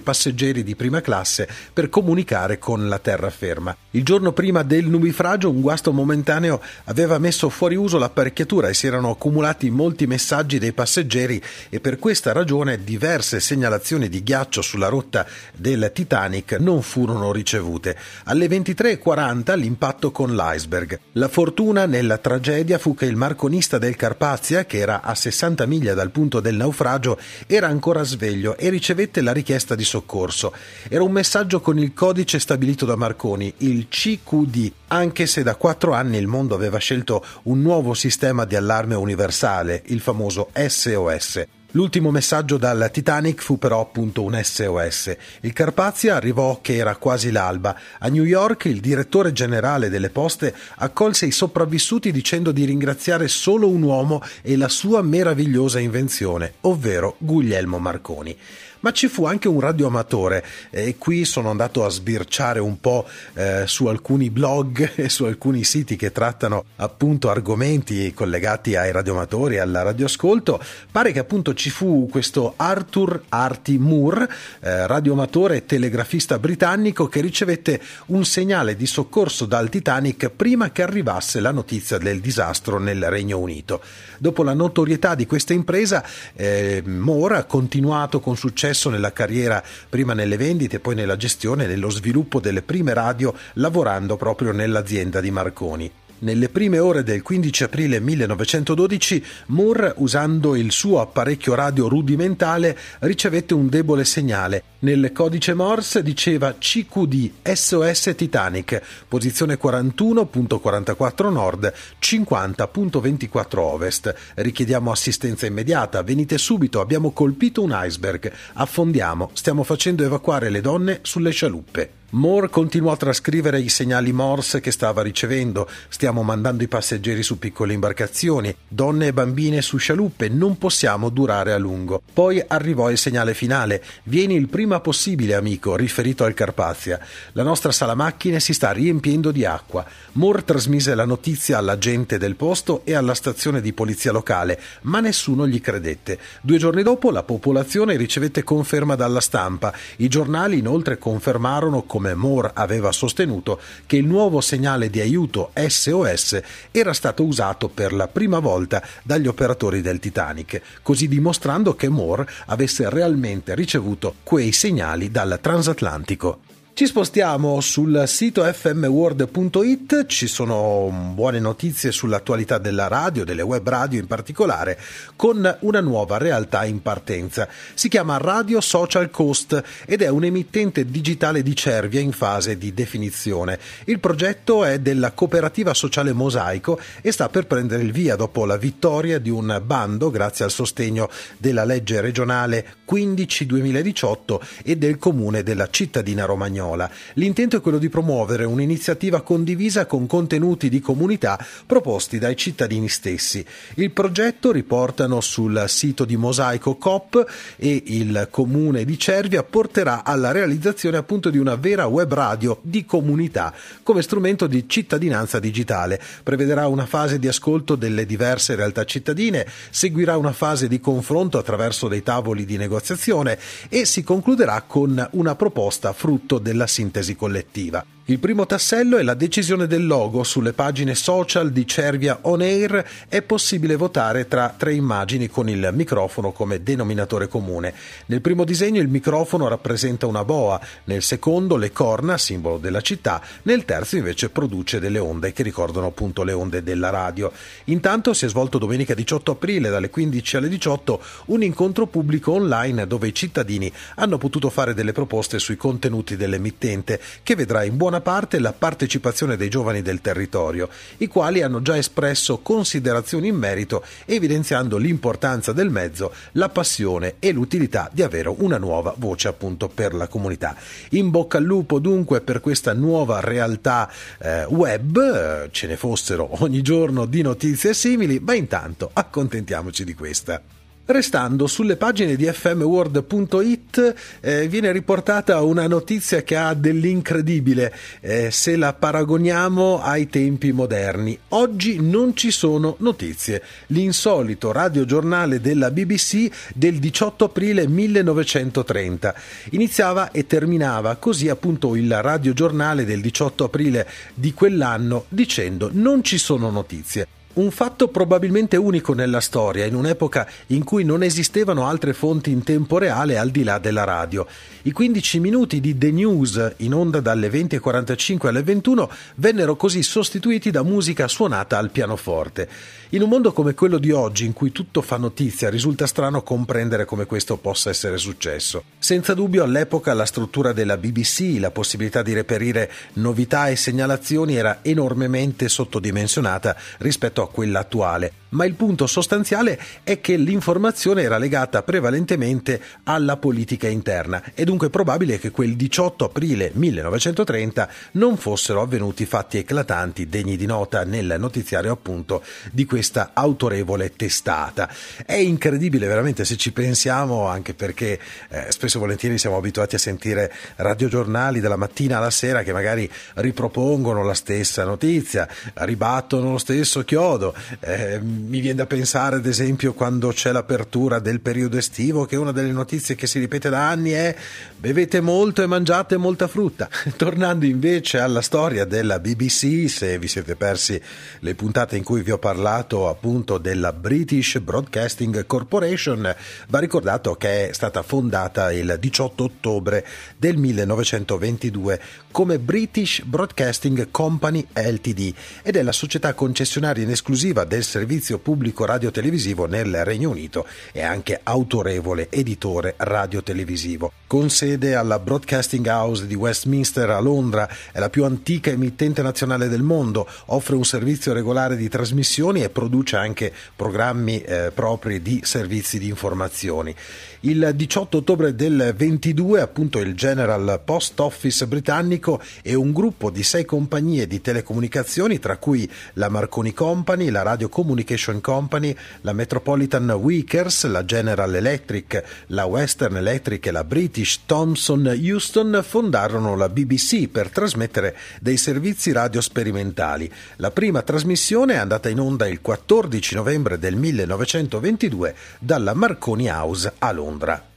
passeggeri 0.00 0.62
di 0.62 0.76
prima 0.76 1.00
classe 1.00 1.48
per 1.72 1.88
comunicare 1.88 2.58
con 2.58 2.88
la 2.88 2.98
terraferma. 2.98 3.76
Il 3.90 4.04
giorno 4.04 4.32
prima 4.32 4.62
del 4.62 4.86
nubifragio 4.86 5.50
un 5.50 5.60
guasto 5.60 5.92
momentaneo 5.92 6.60
aveva 6.84 7.18
messo 7.18 7.48
fuori 7.48 7.74
uso 7.74 7.98
l'apparecchiatura 7.98 8.68
e 8.68 8.74
si 8.74 8.86
erano 8.86 9.10
accumulati 9.10 9.70
molti 9.70 10.06
messaggi 10.06 10.58
dei 10.58 10.72
passeggeri 10.72 11.40
e 11.68 11.80
per 11.80 11.98
questa 11.98 12.32
ragione 12.32 12.82
diverse 12.82 13.40
segnalazioni 13.40 14.08
di 14.08 14.22
ghiaccio 14.22 14.62
sulla 14.62 14.88
rotta 14.88 15.26
del 15.54 15.90
Titanic 15.92 16.52
non 16.58 16.82
furono 16.82 17.23
furono 17.24 17.32
ricevute. 17.32 17.96
Alle 18.24 18.46
23.40 18.46 19.56
l'impatto 19.56 20.10
con 20.10 20.34
l'iceberg. 20.34 20.98
La 21.12 21.28
fortuna 21.28 21.86
nella 21.86 22.18
tragedia 22.18 22.78
fu 22.78 22.94
che 22.94 23.06
il 23.06 23.16
marconista 23.16 23.78
del 23.78 23.96
Carpazia, 23.96 24.66
che 24.66 24.78
era 24.78 25.00
a 25.02 25.14
60 25.14 25.64
miglia 25.66 25.94
dal 25.94 26.10
punto 26.10 26.40
del 26.40 26.56
naufragio, 26.56 27.18
era 27.46 27.68
ancora 27.68 28.02
sveglio 28.02 28.56
e 28.56 28.68
ricevette 28.68 29.22
la 29.22 29.32
richiesta 29.32 29.74
di 29.74 29.84
soccorso. 29.84 30.52
Era 30.88 31.02
un 31.02 31.12
messaggio 31.12 31.60
con 31.60 31.78
il 31.78 31.94
codice 31.94 32.38
stabilito 32.38 32.84
da 32.84 32.96
Marconi, 32.96 33.52
il 33.58 33.88
CQD, 33.88 34.72
anche 34.88 35.26
se 35.26 35.42
da 35.42 35.54
quattro 35.56 35.92
anni 35.92 36.18
il 36.18 36.26
mondo 36.26 36.54
aveva 36.54 36.78
scelto 36.78 37.24
un 37.44 37.60
nuovo 37.62 37.94
sistema 37.94 38.44
di 38.44 38.56
allarme 38.56 38.94
universale, 38.94 39.82
il 39.86 40.00
famoso 40.00 40.50
SOS. 40.52 41.63
L'ultimo 41.76 42.12
messaggio 42.12 42.56
dal 42.56 42.88
Titanic 42.92 43.42
fu 43.42 43.58
però 43.58 43.80
appunto 43.80 44.22
un 44.22 44.40
SOS. 44.40 45.16
Il 45.40 45.52
Carpazia 45.52 46.14
arrivò 46.14 46.60
che 46.60 46.76
era 46.76 46.94
quasi 46.94 47.32
l'alba. 47.32 47.76
A 47.98 48.06
New 48.06 48.22
York 48.22 48.66
il 48.66 48.78
direttore 48.78 49.32
generale 49.32 49.88
delle 49.88 50.10
poste 50.10 50.54
accolse 50.76 51.26
i 51.26 51.32
sopravvissuti 51.32 52.12
dicendo 52.12 52.52
di 52.52 52.64
ringraziare 52.64 53.26
solo 53.26 53.68
un 53.68 53.82
uomo 53.82 54.22
e 54.42 54.56
la 54.56 54.68
sua 54.68 55.02
meravigliosa 55.02 55.80
invenzione, 55.80 56.54
ovvero 56.60 57.16
Guglielmo 57.18 57.80
Marconi 57.80 58.36
ma 58.84 58.92
ci 58.92 59.08
fu 59.08 59.24
anche 59.24 59.48
un 59.48 59.60
radioamatore 59.60 60.44
e 60.68 60.96
qui 60.98 61.24
sono 61.24 61.48
andato 61.48 61.86
a 61.86 61.88
sbirciare 61.88 62.60
un 62.60 62.78
po' 62.80 63.08
eh, 63.32 63.62
su 63.64 63.86
alcuni 63.86 64.28
blog 64.28 64.92
e 65.00 65.08
su 65.08 65.24
alcuni 65.24 65.64
siti 65.64 65.96
che 65.96 66.12
trattano 66.12 66.64
appunto 66.76 67.30
argomenti 67.30 68.12
collegati 68.12 68.76
ai 68.76 68.92
radioamatori 68.92 69.54
e 69.54 69.60
al 69.60 69.72
radioascolto. 69.72 70.60
Pare 70.92 71.12
che 71.12 71.18
appunto 71.18 71.54
ci 71.54 71.70
fu 71.70 72.06
questo 72.10 72.52
Arthur 72.56 73.22
Artie 73.30 73.78
Moore, 73.78 74.28
eh, 74.60 74.86
radioamatore 74.86 75.56
e 75.56 75.64
telegrafista 75.64 76.38
britannico 76.38 77.08
che 77.08 77.22
ricevette 77.22 77.80
un 78.06 78.26
segnale 78.26 78.76
di 78.76 78.84
soccorso 78.84 79.46
dal 79.46 79.70
Titanic 79.70 80.28
prima 80.28 80.72
che 80.72 80.82
arrivasse 80.82 81.40
la 81.40 81.52
notizia 81.52 81.96
del 81.96 82.20
disastro 82.20 82.78
nel 82.78 83.08
Regno 83.08 83.38
Unito. 83.38 83.80
Dopo 84.18 84.42
la 84.42 84.52
notorietà 84.52 85.14
di 85.14 85.24
questa 85.26 85.54
impresa, 85.54 86.04
eh, 86.34 86.82
Moore 86.84 87.38
ha 87.38 87.44
continuato 87.44 88.20
con 88.20 88.36
successo 88.36 88.72
successo 88.74 88.90
nella 88.90 89.12
carriera 89.12 89.62
prima 89.88 90.12
nelle 90.12 90.36
vendite, 90.36 90.80
poi 90.80 90.96
nella 90.96 91.16
gestione 91.16 91.64
e 91.64 91.66
nello 91.68 91.88
sviluppo 91.88 92.40
delle 92.40 92.60
prime 92.60 92.92
radio 92.92 93.32
lavorando 93.54 94.16
proprio 94.16 94.52
nell'azienda 94.52 95.20
di 95.20 95.30
Marconi. 95.30 95.90
Nelle 96.24 96.48
prime 96.48 96.78
ore 96.78 97.02
del 97.02 97.20
15 97.20 97.64
aprile 97.64 98.00
1912 98.00 99.22
Moore, 99.48 99.92
usando 99.98 100.56
il 100.56 100.72
suo 100.72 101.02
apparecchio 101.02 101.54
radio 101.54 101.86
rudimentale, 101.86 102.78
ricevette 103.00 103.52
un 103.52 103.68
debole 103.68 104.06
segnale. 104.06 104.62
Nel 104.78 105.12
codice 105.12 105.52
Morse 105.52 106.02
diceva 106.02 106.54
CQD 106.58 107.30
SOS 107.42 108.14
Titanic, 108.16 108.80
posizione 109.06 109.58
41.44 109.62 111.30
nord, 111.30 111.70
50.24 112.00 113.58
ovest. 113.58 114.14
Richiediamo 114.36 114.90
assistenza 114.90 115.44
immediata, 115.44 116.02
venite 116.02 116.38
subito, 116.38 116.80
abbiamo 116.80 117.10
colpito 117.10 117.60
un 117.60 117.78
iceberg, 117.78 118.32
affondiamo, 118.54 119.28
stiamo 119.34 119.62
facendo 119.62 120.02
evacuare 120.02 120.48
le 120.48 120.62
donne 120.62 121.00
sulle 121.02 121.32
scialuppe. 121.32 122.02
Moore 122.14 122.48
continuò 122.48 122.92
a 122.92 122.96
trascrivere 122.96 123.58
i 123.58 123.68
segnali 123.68 124.12
Morse 124.12 124.60
che 124.60 124.70
stava 124.70 125.02
ricevendo. 125.02 125.68
Stiamo 125.88 126.22
mandando 126.22 126.62
i 126.62 126.68
passeggeri 126.68 127.24
su 127.24 127.40
piccole 127.40 127.72
imbarcazioni, 127.72 128.54
donne 128.68 129.08
e 129.08 129.12
bambine 129.12 129.60
su 129.62 129.78
scialuppe, 129.78 130.28
non 130.28 130.56
possiamo 130.56 131.08
durare 131.08 131.52
a 131.52 131.58
lungo. 131.58 132.00
Poi 132.12 132.40
arrivò 132.46 132.88
il 132.88 132.98
segnale 132.98 133.34
finale. 133.34 133.82
Vieni 134.04 134.36
il 134.36 134.48
prima 134.48 134.78
possibile, 134.78 135.34
amico, 135.34 135.74
riferito 135.74 136.22
al 136.22 136.34
Carpazia. 136.34 137.00
La 137.32 137.42
nostra 137.42 137.72
sala 137.72 137.96
macchine 137.96 138.38
si 138.38 138.54
sta 138.54 138.70
riempiendo 138.70 139.32
di 139.32 139.44
acqua. 139.44 139.84
Moore 140.12 140.44
trasmise 140.44 140.94
la 140.94 141.04
notizia 141.04 141.58
alla 141.58 141.78
gente 141.78 142.16
del 142.16 142.36
posto 142.36 142.82
e 142.84 142.94
alla 142.94 143.14
stazione 143.14 143.60
di 143.60 143.72
polizia 143.72 144.12
locale, 144.12 144.60
ma 144.82 145.00
nessuno 145.00 145.48
gli 145.48 145.60
credette. 145.60 146.20
Due 146.42 146.58
giorni 146.58 146.84
dopo 146.84 147.10
la 147.10 147.24
popolazione 147.24 147.96
ricevette 147.96 148.44
conferma 148.44 148.94
dalla 148.94 149.20
stampa. 149.20 149.74
I 149.96 150.06
giornali 150.06 150.58
inoltre 150.58 150.96
confermarono 150.96 151.82
come 151.82 152.02
come 152.04 152.14
Moore 152.14 152.50
aveva 152.52 152.92
sostenuto, 152.92 153.58
che 153.86 153.96
il 153.96 154.04
nuovo 154.04 154.42
segnale 154.42 154.90
di 154.90 155.00
aiuto 155.00 155.52
SOS 155.54 156.38
era 156.70 156.92
stato 156.92 157.24
usato 157.24 157.68
per 157.68 157.94
la 157.94 158.08
prima 158.08 158.40
volta 158.40 158.82
dagli 159.02 159.26
operatori 159.26 159.80
del 159.80 160.00
Titanic, 160.00 160.60
così 160.82 161.08
dimostrando 161.08 161.74
che 161.74 161.88
Moore 161.88 162.28
avesse 162.46 162.90
realmente 162.90 163.54
ricevuto 163.54 164.16
quei 164.22 164.52
segnali 164.52 165.10
dal 165.10 165.38
transatlantico. 165.40 166.53
Ci 166.74 166.86
spostiamo 166.86 167.60
sul 167.60 168.02
sito 168.08 168.42
fmworld.it, 168.42 170.06
ci 170.06 170.26
sono 170.26 171.12
buone 171.14 171.38
notizie 171.38 171.92
sull'attualità 171.92 172.58
della 172.58 172.88
radio, 172.88 173.24
delle 173.24 173.42
web 173.42 173.68
radio 173.68 174.00
in 174.00 174.08
particolare, 174.08 174.76
con 175.14 175.56
una 175.60 175.80
nuova 175.80 176.18
realtà 176.18 176.64
in 176.64 176.82
partenza. 176.82 177.46
Si 177.74 177.88
chiama 177.88 178.16
Radio 178.16 178.60
Social 178.60 179.08
Coast 179.10 179.62
ed 179.86 180.02
è 180.02 180.08
un 180.08 180.24
emittente 180.24 180.84
digitale 180.84 181.44
di 181.44 181.54
Cervia 181.54 182.00
in 182.00 182.10
fase 182.10 182.58
di 182.58 182.74
definizione. 182.74 183.60
Il 183.84 184.00
progetto 184.00 184.64
è 184.64 184.80
della 184.80 185.12
cooperativa 185.12 185.74
sociale 185.74 186.12
Mosaico 186.12 186.80
e 187.02 187.12
sta 187.12 187.28
per 187.28 187.46
prendere 187.46 187.84
il 187.84 187.92
via 187.92 188.16
dopo 188.16 188.44
la 188.46 188.56
vittoria 188.56 189.20
di 189.20 189.30
un 189.30 189.62
bando 189.64 190.10
grazie 190.10 190.44
al 190.44 190.50
sostegno 190.50 191.08
della 191.38 191.64
legge 191.64 192.00
regionale 192.00 192.78
15-2018 192.90 194.40
e 194.64 194.76
del 194.76 194.98
comune 194.98 195.44
della 195.44 195.70
cittadina 195.70 196.24
romagnola 196.24 196.62
spagnola. 196.64 196.90
L'intento 197.14 197.56
è 197.56 197.60
quello 197.60 197.78
di 197.78 197.88
promuovere 197.88 198.44
un'iniziativa 198.44 199.20
condivisa 199.20 199.86
con 199.86 200.06
contenuti 200.06 200.68
di 200.68 200.80
comunità 200.80 201.38
proposti 201.66 202.18
dai 202.18 202.36
cittadini 202.36 202.88
stessi. 202.88 203.44
Il 203.74 203.90
progetto 203.90 204.50
riportano 204.50 205.20
sul 205.20 205.64
sito 205.68 206.04
di 206.04 206.16
Mosaico 206.16 206.76
Coop 206.76 207.24
e 207.56 207.82
il 207.86 208.28
comune 208.30 208.84
di 208.84 208.98
Cervia 208.98 209.42
porterà 209.42 210.04
alla 210.04 210.32
realizzazione 210.32 210.96
appunto 210.96 211.30
di 211.30 211.38
una 211.38 211.56
vera 211.56 211.86
web 211.86 212.12
radio 212.12 212.58
di 212.62 212.84
comunità 212.84 213.52
come 213.82 214.02
strumento 214.02 214.46
di 214.46 214.68
cittadinanza 214.68 215.38
digitale. 215.38 216.00
Prevederà 216.22 216.66
una 216.66 216.86
fase 216.86 217.18
di 217.18 217.28
ascolto 217.28 217.74
delle 217.74 218.06
diverse 218.06 218.54
realtà 218.54 218.84
cittadine, 218.84 219.46
seguirà 219.70 220.16
una 220.16 220.32
fase 220.32 220.68
di 220.68 220.80
confronto 220.80 221.38
attraverso 221.38 221.88
dei 221.88 222.02
tavoli 222.02 222.44
di 222.44 222.56
negoziazione 222.56 223.38
e 223.68 223.84
si 223.84 224.02
concluderà 224.02 224.62
con 224.66 225.08
una 225.12 225.34
proposta 225.34 225.92
frutto 225.92 226.38
del 226.38 226.53
della 226.54 226.66
sintesi 226.68 227.16
collettiva. 227.16 227.84
Il 228.06 228.18
primo 228.18 228.44
tassello 228.44 228.98
è 228.98 229.02
la 229.02 229.14
decisione 229.14 229.66
del 229.66 229.86
logo. 229.86 230.24
Sulle 230.24 230.52
pagine 230.52 230.94
social 230.94 231.50
di 231.50 231.66
Cervia 231.66 232.18
On 232.22 232.42
Air 232.42 232.84
è 233.08 233.22
possibile 233.22 233.76
votare 233.76 234.28
tra 234.28 234.52
tre 234.54 234.74
immagini 234.74 235.30
con 235.30 235.48
il 235.48 235.70
microfono 235.72 236.30
come 236.30 236.62
denominatore 236.62 237.28
comune. 237.28 237.72
Nel 238.06 238.20
primo 238.20 238.44
disegno 238.44 238.82
il 238.82 238.88
microfono 238.88 239.48
rappresenta 239.48 240.06
una 240.06 240.22
boa, 240.22 240.60
nel 240.84 241.00
secondo 241.00 241.56
le 241.56 241.72
corna, 241.72 242.18
simbolo 242.18 242.58
della 242.58 242.82
città, 242.82 243.22
nel 243.44 243.64
terzo 243.64 243.96
invece 243.96 244.28
produce 244.28 244.80
delle 244.80 244.98
onde 244.98 245.32
che 245.32 245.42
ricordano 245.42 245.86
appunto 245.86 246.24
le 246.24 246.34
onde 246.34 246.62
della 246.62 246.90
radio. 246.90 247.32
Intanto 247.64 248.12
si 248.12 248.26
è 248.26 248.28
svolto 248.28 248.58
domenica 248.58 248.92
18 248.92 249.30
aprile 249.30 249.70
dalle 249.70 249.88
15 249.88 250.36
alle 250.36 250.48
18 250.50 251.02
un 251.28 251.42
incontro 251.42 251.86
pubblico 251.86 252.32
online 252.32 252.86
dove 252.86 253.08
i 253.08 253.14
cittadini 253.14 253.72
hanno 253.94 254.18
potuto 254.18 254.50
fare 254.50 254.74
delle 254.74 254.92
proposte 254.92 255.38
sui 255.38 255.56
contenuti 255.56 256.18
dell'emittente 256.18 257.00
che 257.22 257.34
vedrà 257.34 257.64
in 257.64 257.78
buona 257.78 257.92
buona 257.94 258.00
parte 258.00 258.40
la 258.40 258.52
partecipazione 258.52 259.36
dei 259.36 259.48
giovani 259.48 259.80
del 259.80 260.00
territorio, 260.00 260.68
i 260.96 261.06
quali 261.06 261.42
hanno 261.42 261.62
già 261.62 261.76
espresso 261.76 262.38
considerazioni 262.38 263.28
in 263.28 263.36
merito 263.36 263.84
evidenziando 264.06 264.78
l'importanza 264.78 265.52
del 265.52 265.70
mezzo, 265.70 266.12
la 266.32 266.48
passione 266.48 267.16
e 267.20 267.30
l'utilità 267.30 267.88
di 267.92 268.02
avere 268.02 268.34
una 268.38 268.58
nuova 268.58 268.94
voce 268.96 269.28
appunto 269.28 269.68
per 269.68 269.94
la 269.94 270.08
comunità. 270.08 270.56
In 270.90 271.10
bocca 271.10 271.38
al 271.38 271.44
lupo 271.44 271.78
dunque 271.78 272.20
per 272.20 272.40
questa 272.40 272.72
nuova 272.72 273.20
realtà 273.20 273.88
eh, 274.18 274.44
web, 274.46 274.96
eh, 274.96 275.48
ce 275.52 275.66
ne 275.68 275.76
fossero 275.76 276.42
ogni 276.42 276.62
giorno 276.62 277.04
di 277.04 277.22
notizie 277.22 277.74
simili, 277.74 278.18
ma 278.18 278.34
intanto 278.34 278.90
accontentiamoci 278.92 279.84
di 279.84 279.94
questa. 279.94 280.53
Restando 280.86 281.46
sulle 281.46 281.76
pagine 281.76 282.14
di 282.14 282.26
fmworld.it 282.30 283.94
eh, 284.20 284.48
viene 284.48 284.70
riportata 284.70 285.40
una 285.40 285.66
notizia 285.66 286.22
che 286.22 286.36
ha 286.36 286.52
dell'incredibile 286.52 287.74
eh, 288.00 288.30
se 288.30 288.54
la 288.56 288.74
paragoniamo 288.74 289.80
ai 289.80 290.10
tempi 290.10 290.52
moderni. 290.52 291.18
Oggi 291.30 291.80
non 291.80 292.14
ci 292.14 292.30
sono 292.30 292.76
notizie. 292.80 293.42
L'insolito 293.68 294.52
radiogiornale 294.52 295.40
della 295.40 295.70
BBC 295.70 296.30
del 296.54 296.74
18 296.74 297.24
aprile 297.24 297.66
1930 297.66 299.14
iniziava 299.52 300.10
e 300.10 300.26
terminava 300.26 300.96
così 300.96 301.30
appunto 301.30 301.76
il 301.76 302.02
radiogiornale 302.02 302.84
del 302.84 303.00
18 303.00 303.44
aprile 303.44 303.88
di 304.12 304.34
quell'anno 304.34 305.06
dicendo 305.08 305.70
non 305.72 306.04
ci 306.04 306.18
sono 306.18 306.50
notizie. 306.50 307.06
Un 307.34 307.50
fatto 307.50 307.88
probabilmente 307.88 308.56
unico 308.56 308.94
nella 308.94 309.20
storia, 309.20 309.64
in 309.64 309.74
un'epoca 309.74 310.24
in 310.48 310.62
cui 310.62 310.84
non 310.84 311.02
esistevano 311.02 311.66
altre 311.66 311.92
fonti 311.92 312.30
in 312.30 312.44
tempo 312.44 312.78
reale 312.78 313.18
al 313.18 313.30
di 313.30 313.42
là 313.42 313.58
della 313.58 313.82
radio. 313.82 314.24
I 314.66 314.72
15 314.72 315.20
minuti 315.20 315.60
di 315.60 315.76
The 315.76 315.90
News, 315.90 316.54
in 316.60 316.72
onda 316.72 317.00
dalle 317.00 317.28
20.45 317.28 318.28
alle 318.28 318.42
21, 318.42 318.90
vennero 319.16 319.56
così 319.56 319.82
sostituiti 319.82 320.50
da 320.50 320.62
musica 320.62 321.06
suonata 321.06 321.58
al 321.58 321.68
pianoforte. 321.68 322.48
In 322.90 323.02
un 323.02 323.10
mondo 323.10 323.34
come 323.34 323.52
quello 323.52 323.76
di 323.76 323.90
oggi, 323.90 324.24
in 324.24 324.32
cui 324.32 324.52
tutto 324.52 324.80
fa 324.80 324.96
notizia, 324.96 325.50
risulta 325.50 325.86
strano 325.86 326.22
comprendere 326.22 326.86
come 326.86 327.04
questo 327.04 327.36
possa 327.36 327.68
essere 327.68 327.98
successo. 327.98 328.64
Senza 328.78 329.12
dubbio, 329.12 329.44
all'epoca 329.44 329.92
la 329.92 330.06
struttura 330.06 330.54
della 330.54 330.78
BBC, 330.78 331.36
la 331.38 331.50
possibilità 331.50 332.00
di 332.00 332.14
reperire 332.14 332.72
novità 332.94 333.48
e 333.48 333.56
segnalazioni 333.56 334.34
era 334.34 334.60
enormemente 334.62 335.46
sottodimensionata 335.50 336.56
rispetto 336.78 337.20
a 337.20 337.28
quella 337.28 337.58
attuale, 337.58 338.12
ma 338.34 338.44
il 338.44 338.54
punto 338.54 338.86
sostanziale 338.86 339.58
è 339.82 340.00
che 340.00 340.16
l'informazione 340.16 341.02
era 341.02 341.18
legata 341.18 341.62
prevalentemente 341.62 342.60
alla 342.84 343.16
politica 343.16 343.66
interna 343.68 344.22
è 344.34 344.44
dunque 344.44 344.70
probabile 344.70 345.18
che 345.18 345.30
quel 345.30 345.56
18 345.56 346.04
aprile 346.04 346.50
1930 346.54 347.68
non 347.92 348.16
fossero 348.16 348.60
avvenuti 348.60 349.06
fatti 349.06 349.38
eclatanti 349.38 350.08
degni 350.08 350.36
di 350.36 350.46
nota 350.46 350.84
nel 350.84 351.16
notiziario 351.18 351.72
appunto 351.72 352.22
di 352.50 352.64
questa 352.64 353.10
autorevole 353.14 353.92
testata. 353.94 354.68
È 355.04 355.14
incredibile 355.14 355.86
veramente 355.86 356.24
se 356.24 356.36
ci 356.36 356.52
pensiamo 356.52 357.26
anche 357.26 357.54
perché 357.54 357.98
eh, 358.28 358.46
spesso 358.50 358.78
e 358.78 358.80
volentieri 358.80 359.18
siamo 359.18 359.36
abituati 359.36 359.74
a 359.74 359.78
sentire 359.78 360.32
radiogiornali 360.56 361.40
dalla 361.40 361.56
mattina 361.56 361.98
alla 361.98 362.10
sera 362.10 362.42
che 362.42 362.52
magari 362.52 362.90
ripropongono 363.14 364.02
la 364.02 364.14
stessa 364.14 364.64
notizia, 364.64 365.28
ribattono 365.54 366.32
lo 366.32 366.38
stesso 366.38 366.84
chiodo. 366.84 367.34
Eh, 367.60 368.00
mi 368.26 368.40
viene 368.40 368.56
da 368.56 368.66
pensare, 368.66 369.16
ad 369.16 369.26
esempio, 369.26 369.74
quando 369.74 370.08
c'è 370.08 370.32
l'apertura 370.32 370.98
del 370.98 371.20
periodo 371.20 371.58
estivo, 371.58 372.06
che 372.06 372.16
una 372.16 372.32
delle 372.32 372.52
notizie 372.52 372.94
che 372.94 373.06
si 373.06 373.18
ripete 373.18 373.50
da 373.50 373.68
anni 373.68 373.90
è 373.90 374.14
bevete 374.56 375.00
molto 375.00 375.42
e 375.42 375.46
mangiate 375.46 375.96
molta 375.96 376.26
frutta. 376.26 376.68
Tornando 376.96 377.44
invece 377.44 377.98
alla 377.98 378.22
storia 378.22 378.64
della 378.64 378.98
BBC, 378.98 379.68
se 379.68 379.98
vi 379.98 380.08
siete 380.08 380.36
persi 380.36 380.80
le 381.20 381.34
puntate 381.34 381.76
in 381.76 381.84
cui 381.84 382.02
vi 382.02 382.12
ho 382.12 382.18
parlato 382.18 382.88
appunto 382.88 383.38
della 383.38 383.72
British 383.72 384.38
Broadcasting 384.38 385.26
Corporation, 385.26 386.14
va 386.48 386.58
ricordato 386.58 387.14
che 387.16 387.50
è 387.50 387.52
stata 387.52 387.82
fondata 387.82 388.52
il 388.52 388.76
18 388.80 389.24
ottobre 389.24 389.86
del 390.16 390.36
1922 390.36 391.80
come 392.10 392.38
British 392.38 393.02
Broadcasting 393.02 393.90
Company 393.90 394.46
Ltd 394.52 395.14
ed 395.42 395.56
è 395.56 395.62
la 395.62 395.72
società 395.72 396.14
concessionaria 396.14 396.84
in 396.84 396.90
esclusiva 396.90 397.44
del 397.44 397.64
servizio 397.64 398.13
pubblico 398.18 398.64
radiotelevisivo 398.64 399.46
nel 399.46 399.84
Regno 399.84 400.10
Unito 400.10 400.46
e 400.72 400.82
anche 400.82 401.20
autorevole 401.22 402.08
editore 402.10 402.74
radiotelevisivo. 402.76 403.92
Con 404.06 404.30
sede 404.30 404.74
alla 404.74 404.98
Broadcasting 404.98 405.66
House 405.66 406.06
di 406.06 406.14
Westminster 406.14 406.90
a 406.90 407.00
Londra, 407.00 407.48
è 407.72 407.78
la 407.78 407.90
più 407.90 408.04
antica 408.04 408.50
emittente 408.50 409.02
nazionale 409.02 409.48
del 409.48 409.62
mondo, 409.62 410.06
offre 410.26 410.54
un 410.54 410.64
servizio 410.64 411.12
regolare 411.12 411.56
di 411.56 411.68
trasmissioni 411.68 412.42
e 412.42 412.50
produce 412.50 412.96
anche 412.96 413.32
programmi 413.56 414.20
eh, 414.20 414.52
propri 414.54 415.02
di 415.02 415.20
servizi 415.24 415.78
di 415.78 415.88
informazioni. 415.88 416.74
Il 417.20 417.52
18 417.54 417.96
ottobre 417.96 418.34
del 418.34 418.74
22, 418.76 419.40
appunto, 419.40 419.78
il 419.78 419.94
General 419.94 420.60
Post 420.62 421.00
Office 421.00 421.46
britannico 421.46 422.20
e 422.42 422.54
un 422.54 422.70
gruppo 422.70 423.08
di 423.08 423.22
sei 423.22 423.46
compagnie 423.46 424.06
di 424.06 424.20
telecomunicazioni, 424.20 425.18
tra 425.18 425.38
cui 425.38 425.68
la 425.94 426.10
Marconi 426.10 426.52
Company, 426.52 427.08
la 427.08 427.22
Radio 427.22 427.48
Communication 427.48 427.93
Company, 428.20 428.76
la 429.02 429.12
Metropolitan 429.12 429.90
Wickers, 429.90 430.64
la 430.64 430.84
General 430.84 431.34
Electric, 431.34 432.02
la 432.28 432.44
Western 432.44 432.96
Electric 432.96 433.46
e 433.46 433.50
la 433.50 433.64
British 433.64 434.20
Thomson 434.26 434.86
Houston, 434.86 435.64
fondarono 435.66 436.36
la 436.36 436.48
BBC 436.48 437.08
per 437.08 437.30
trasmettere 437.30 437.96
dei 438.20 438.36
servizi 438.36 438.92
radio 438.92 439.20
sperimentali. 439.20 440.10
La 440.36 440.50
prima 440.50 440.82
trasmissione 440.82 441.54
è 441.54 441.58
andata 441.58 441.88
in 441.88 442.00
onda 442.00 442.26
il 442.26 442.40
14 442.40 443.14
novembre 443.14 443.58
del 443.58 443.76
1922 443.76 445.14
dalla 445.38 445.74
Marconi 445.74 446.28
House 446.28 446.72
a. 446.78 446.92
Londra. 446.92 447.53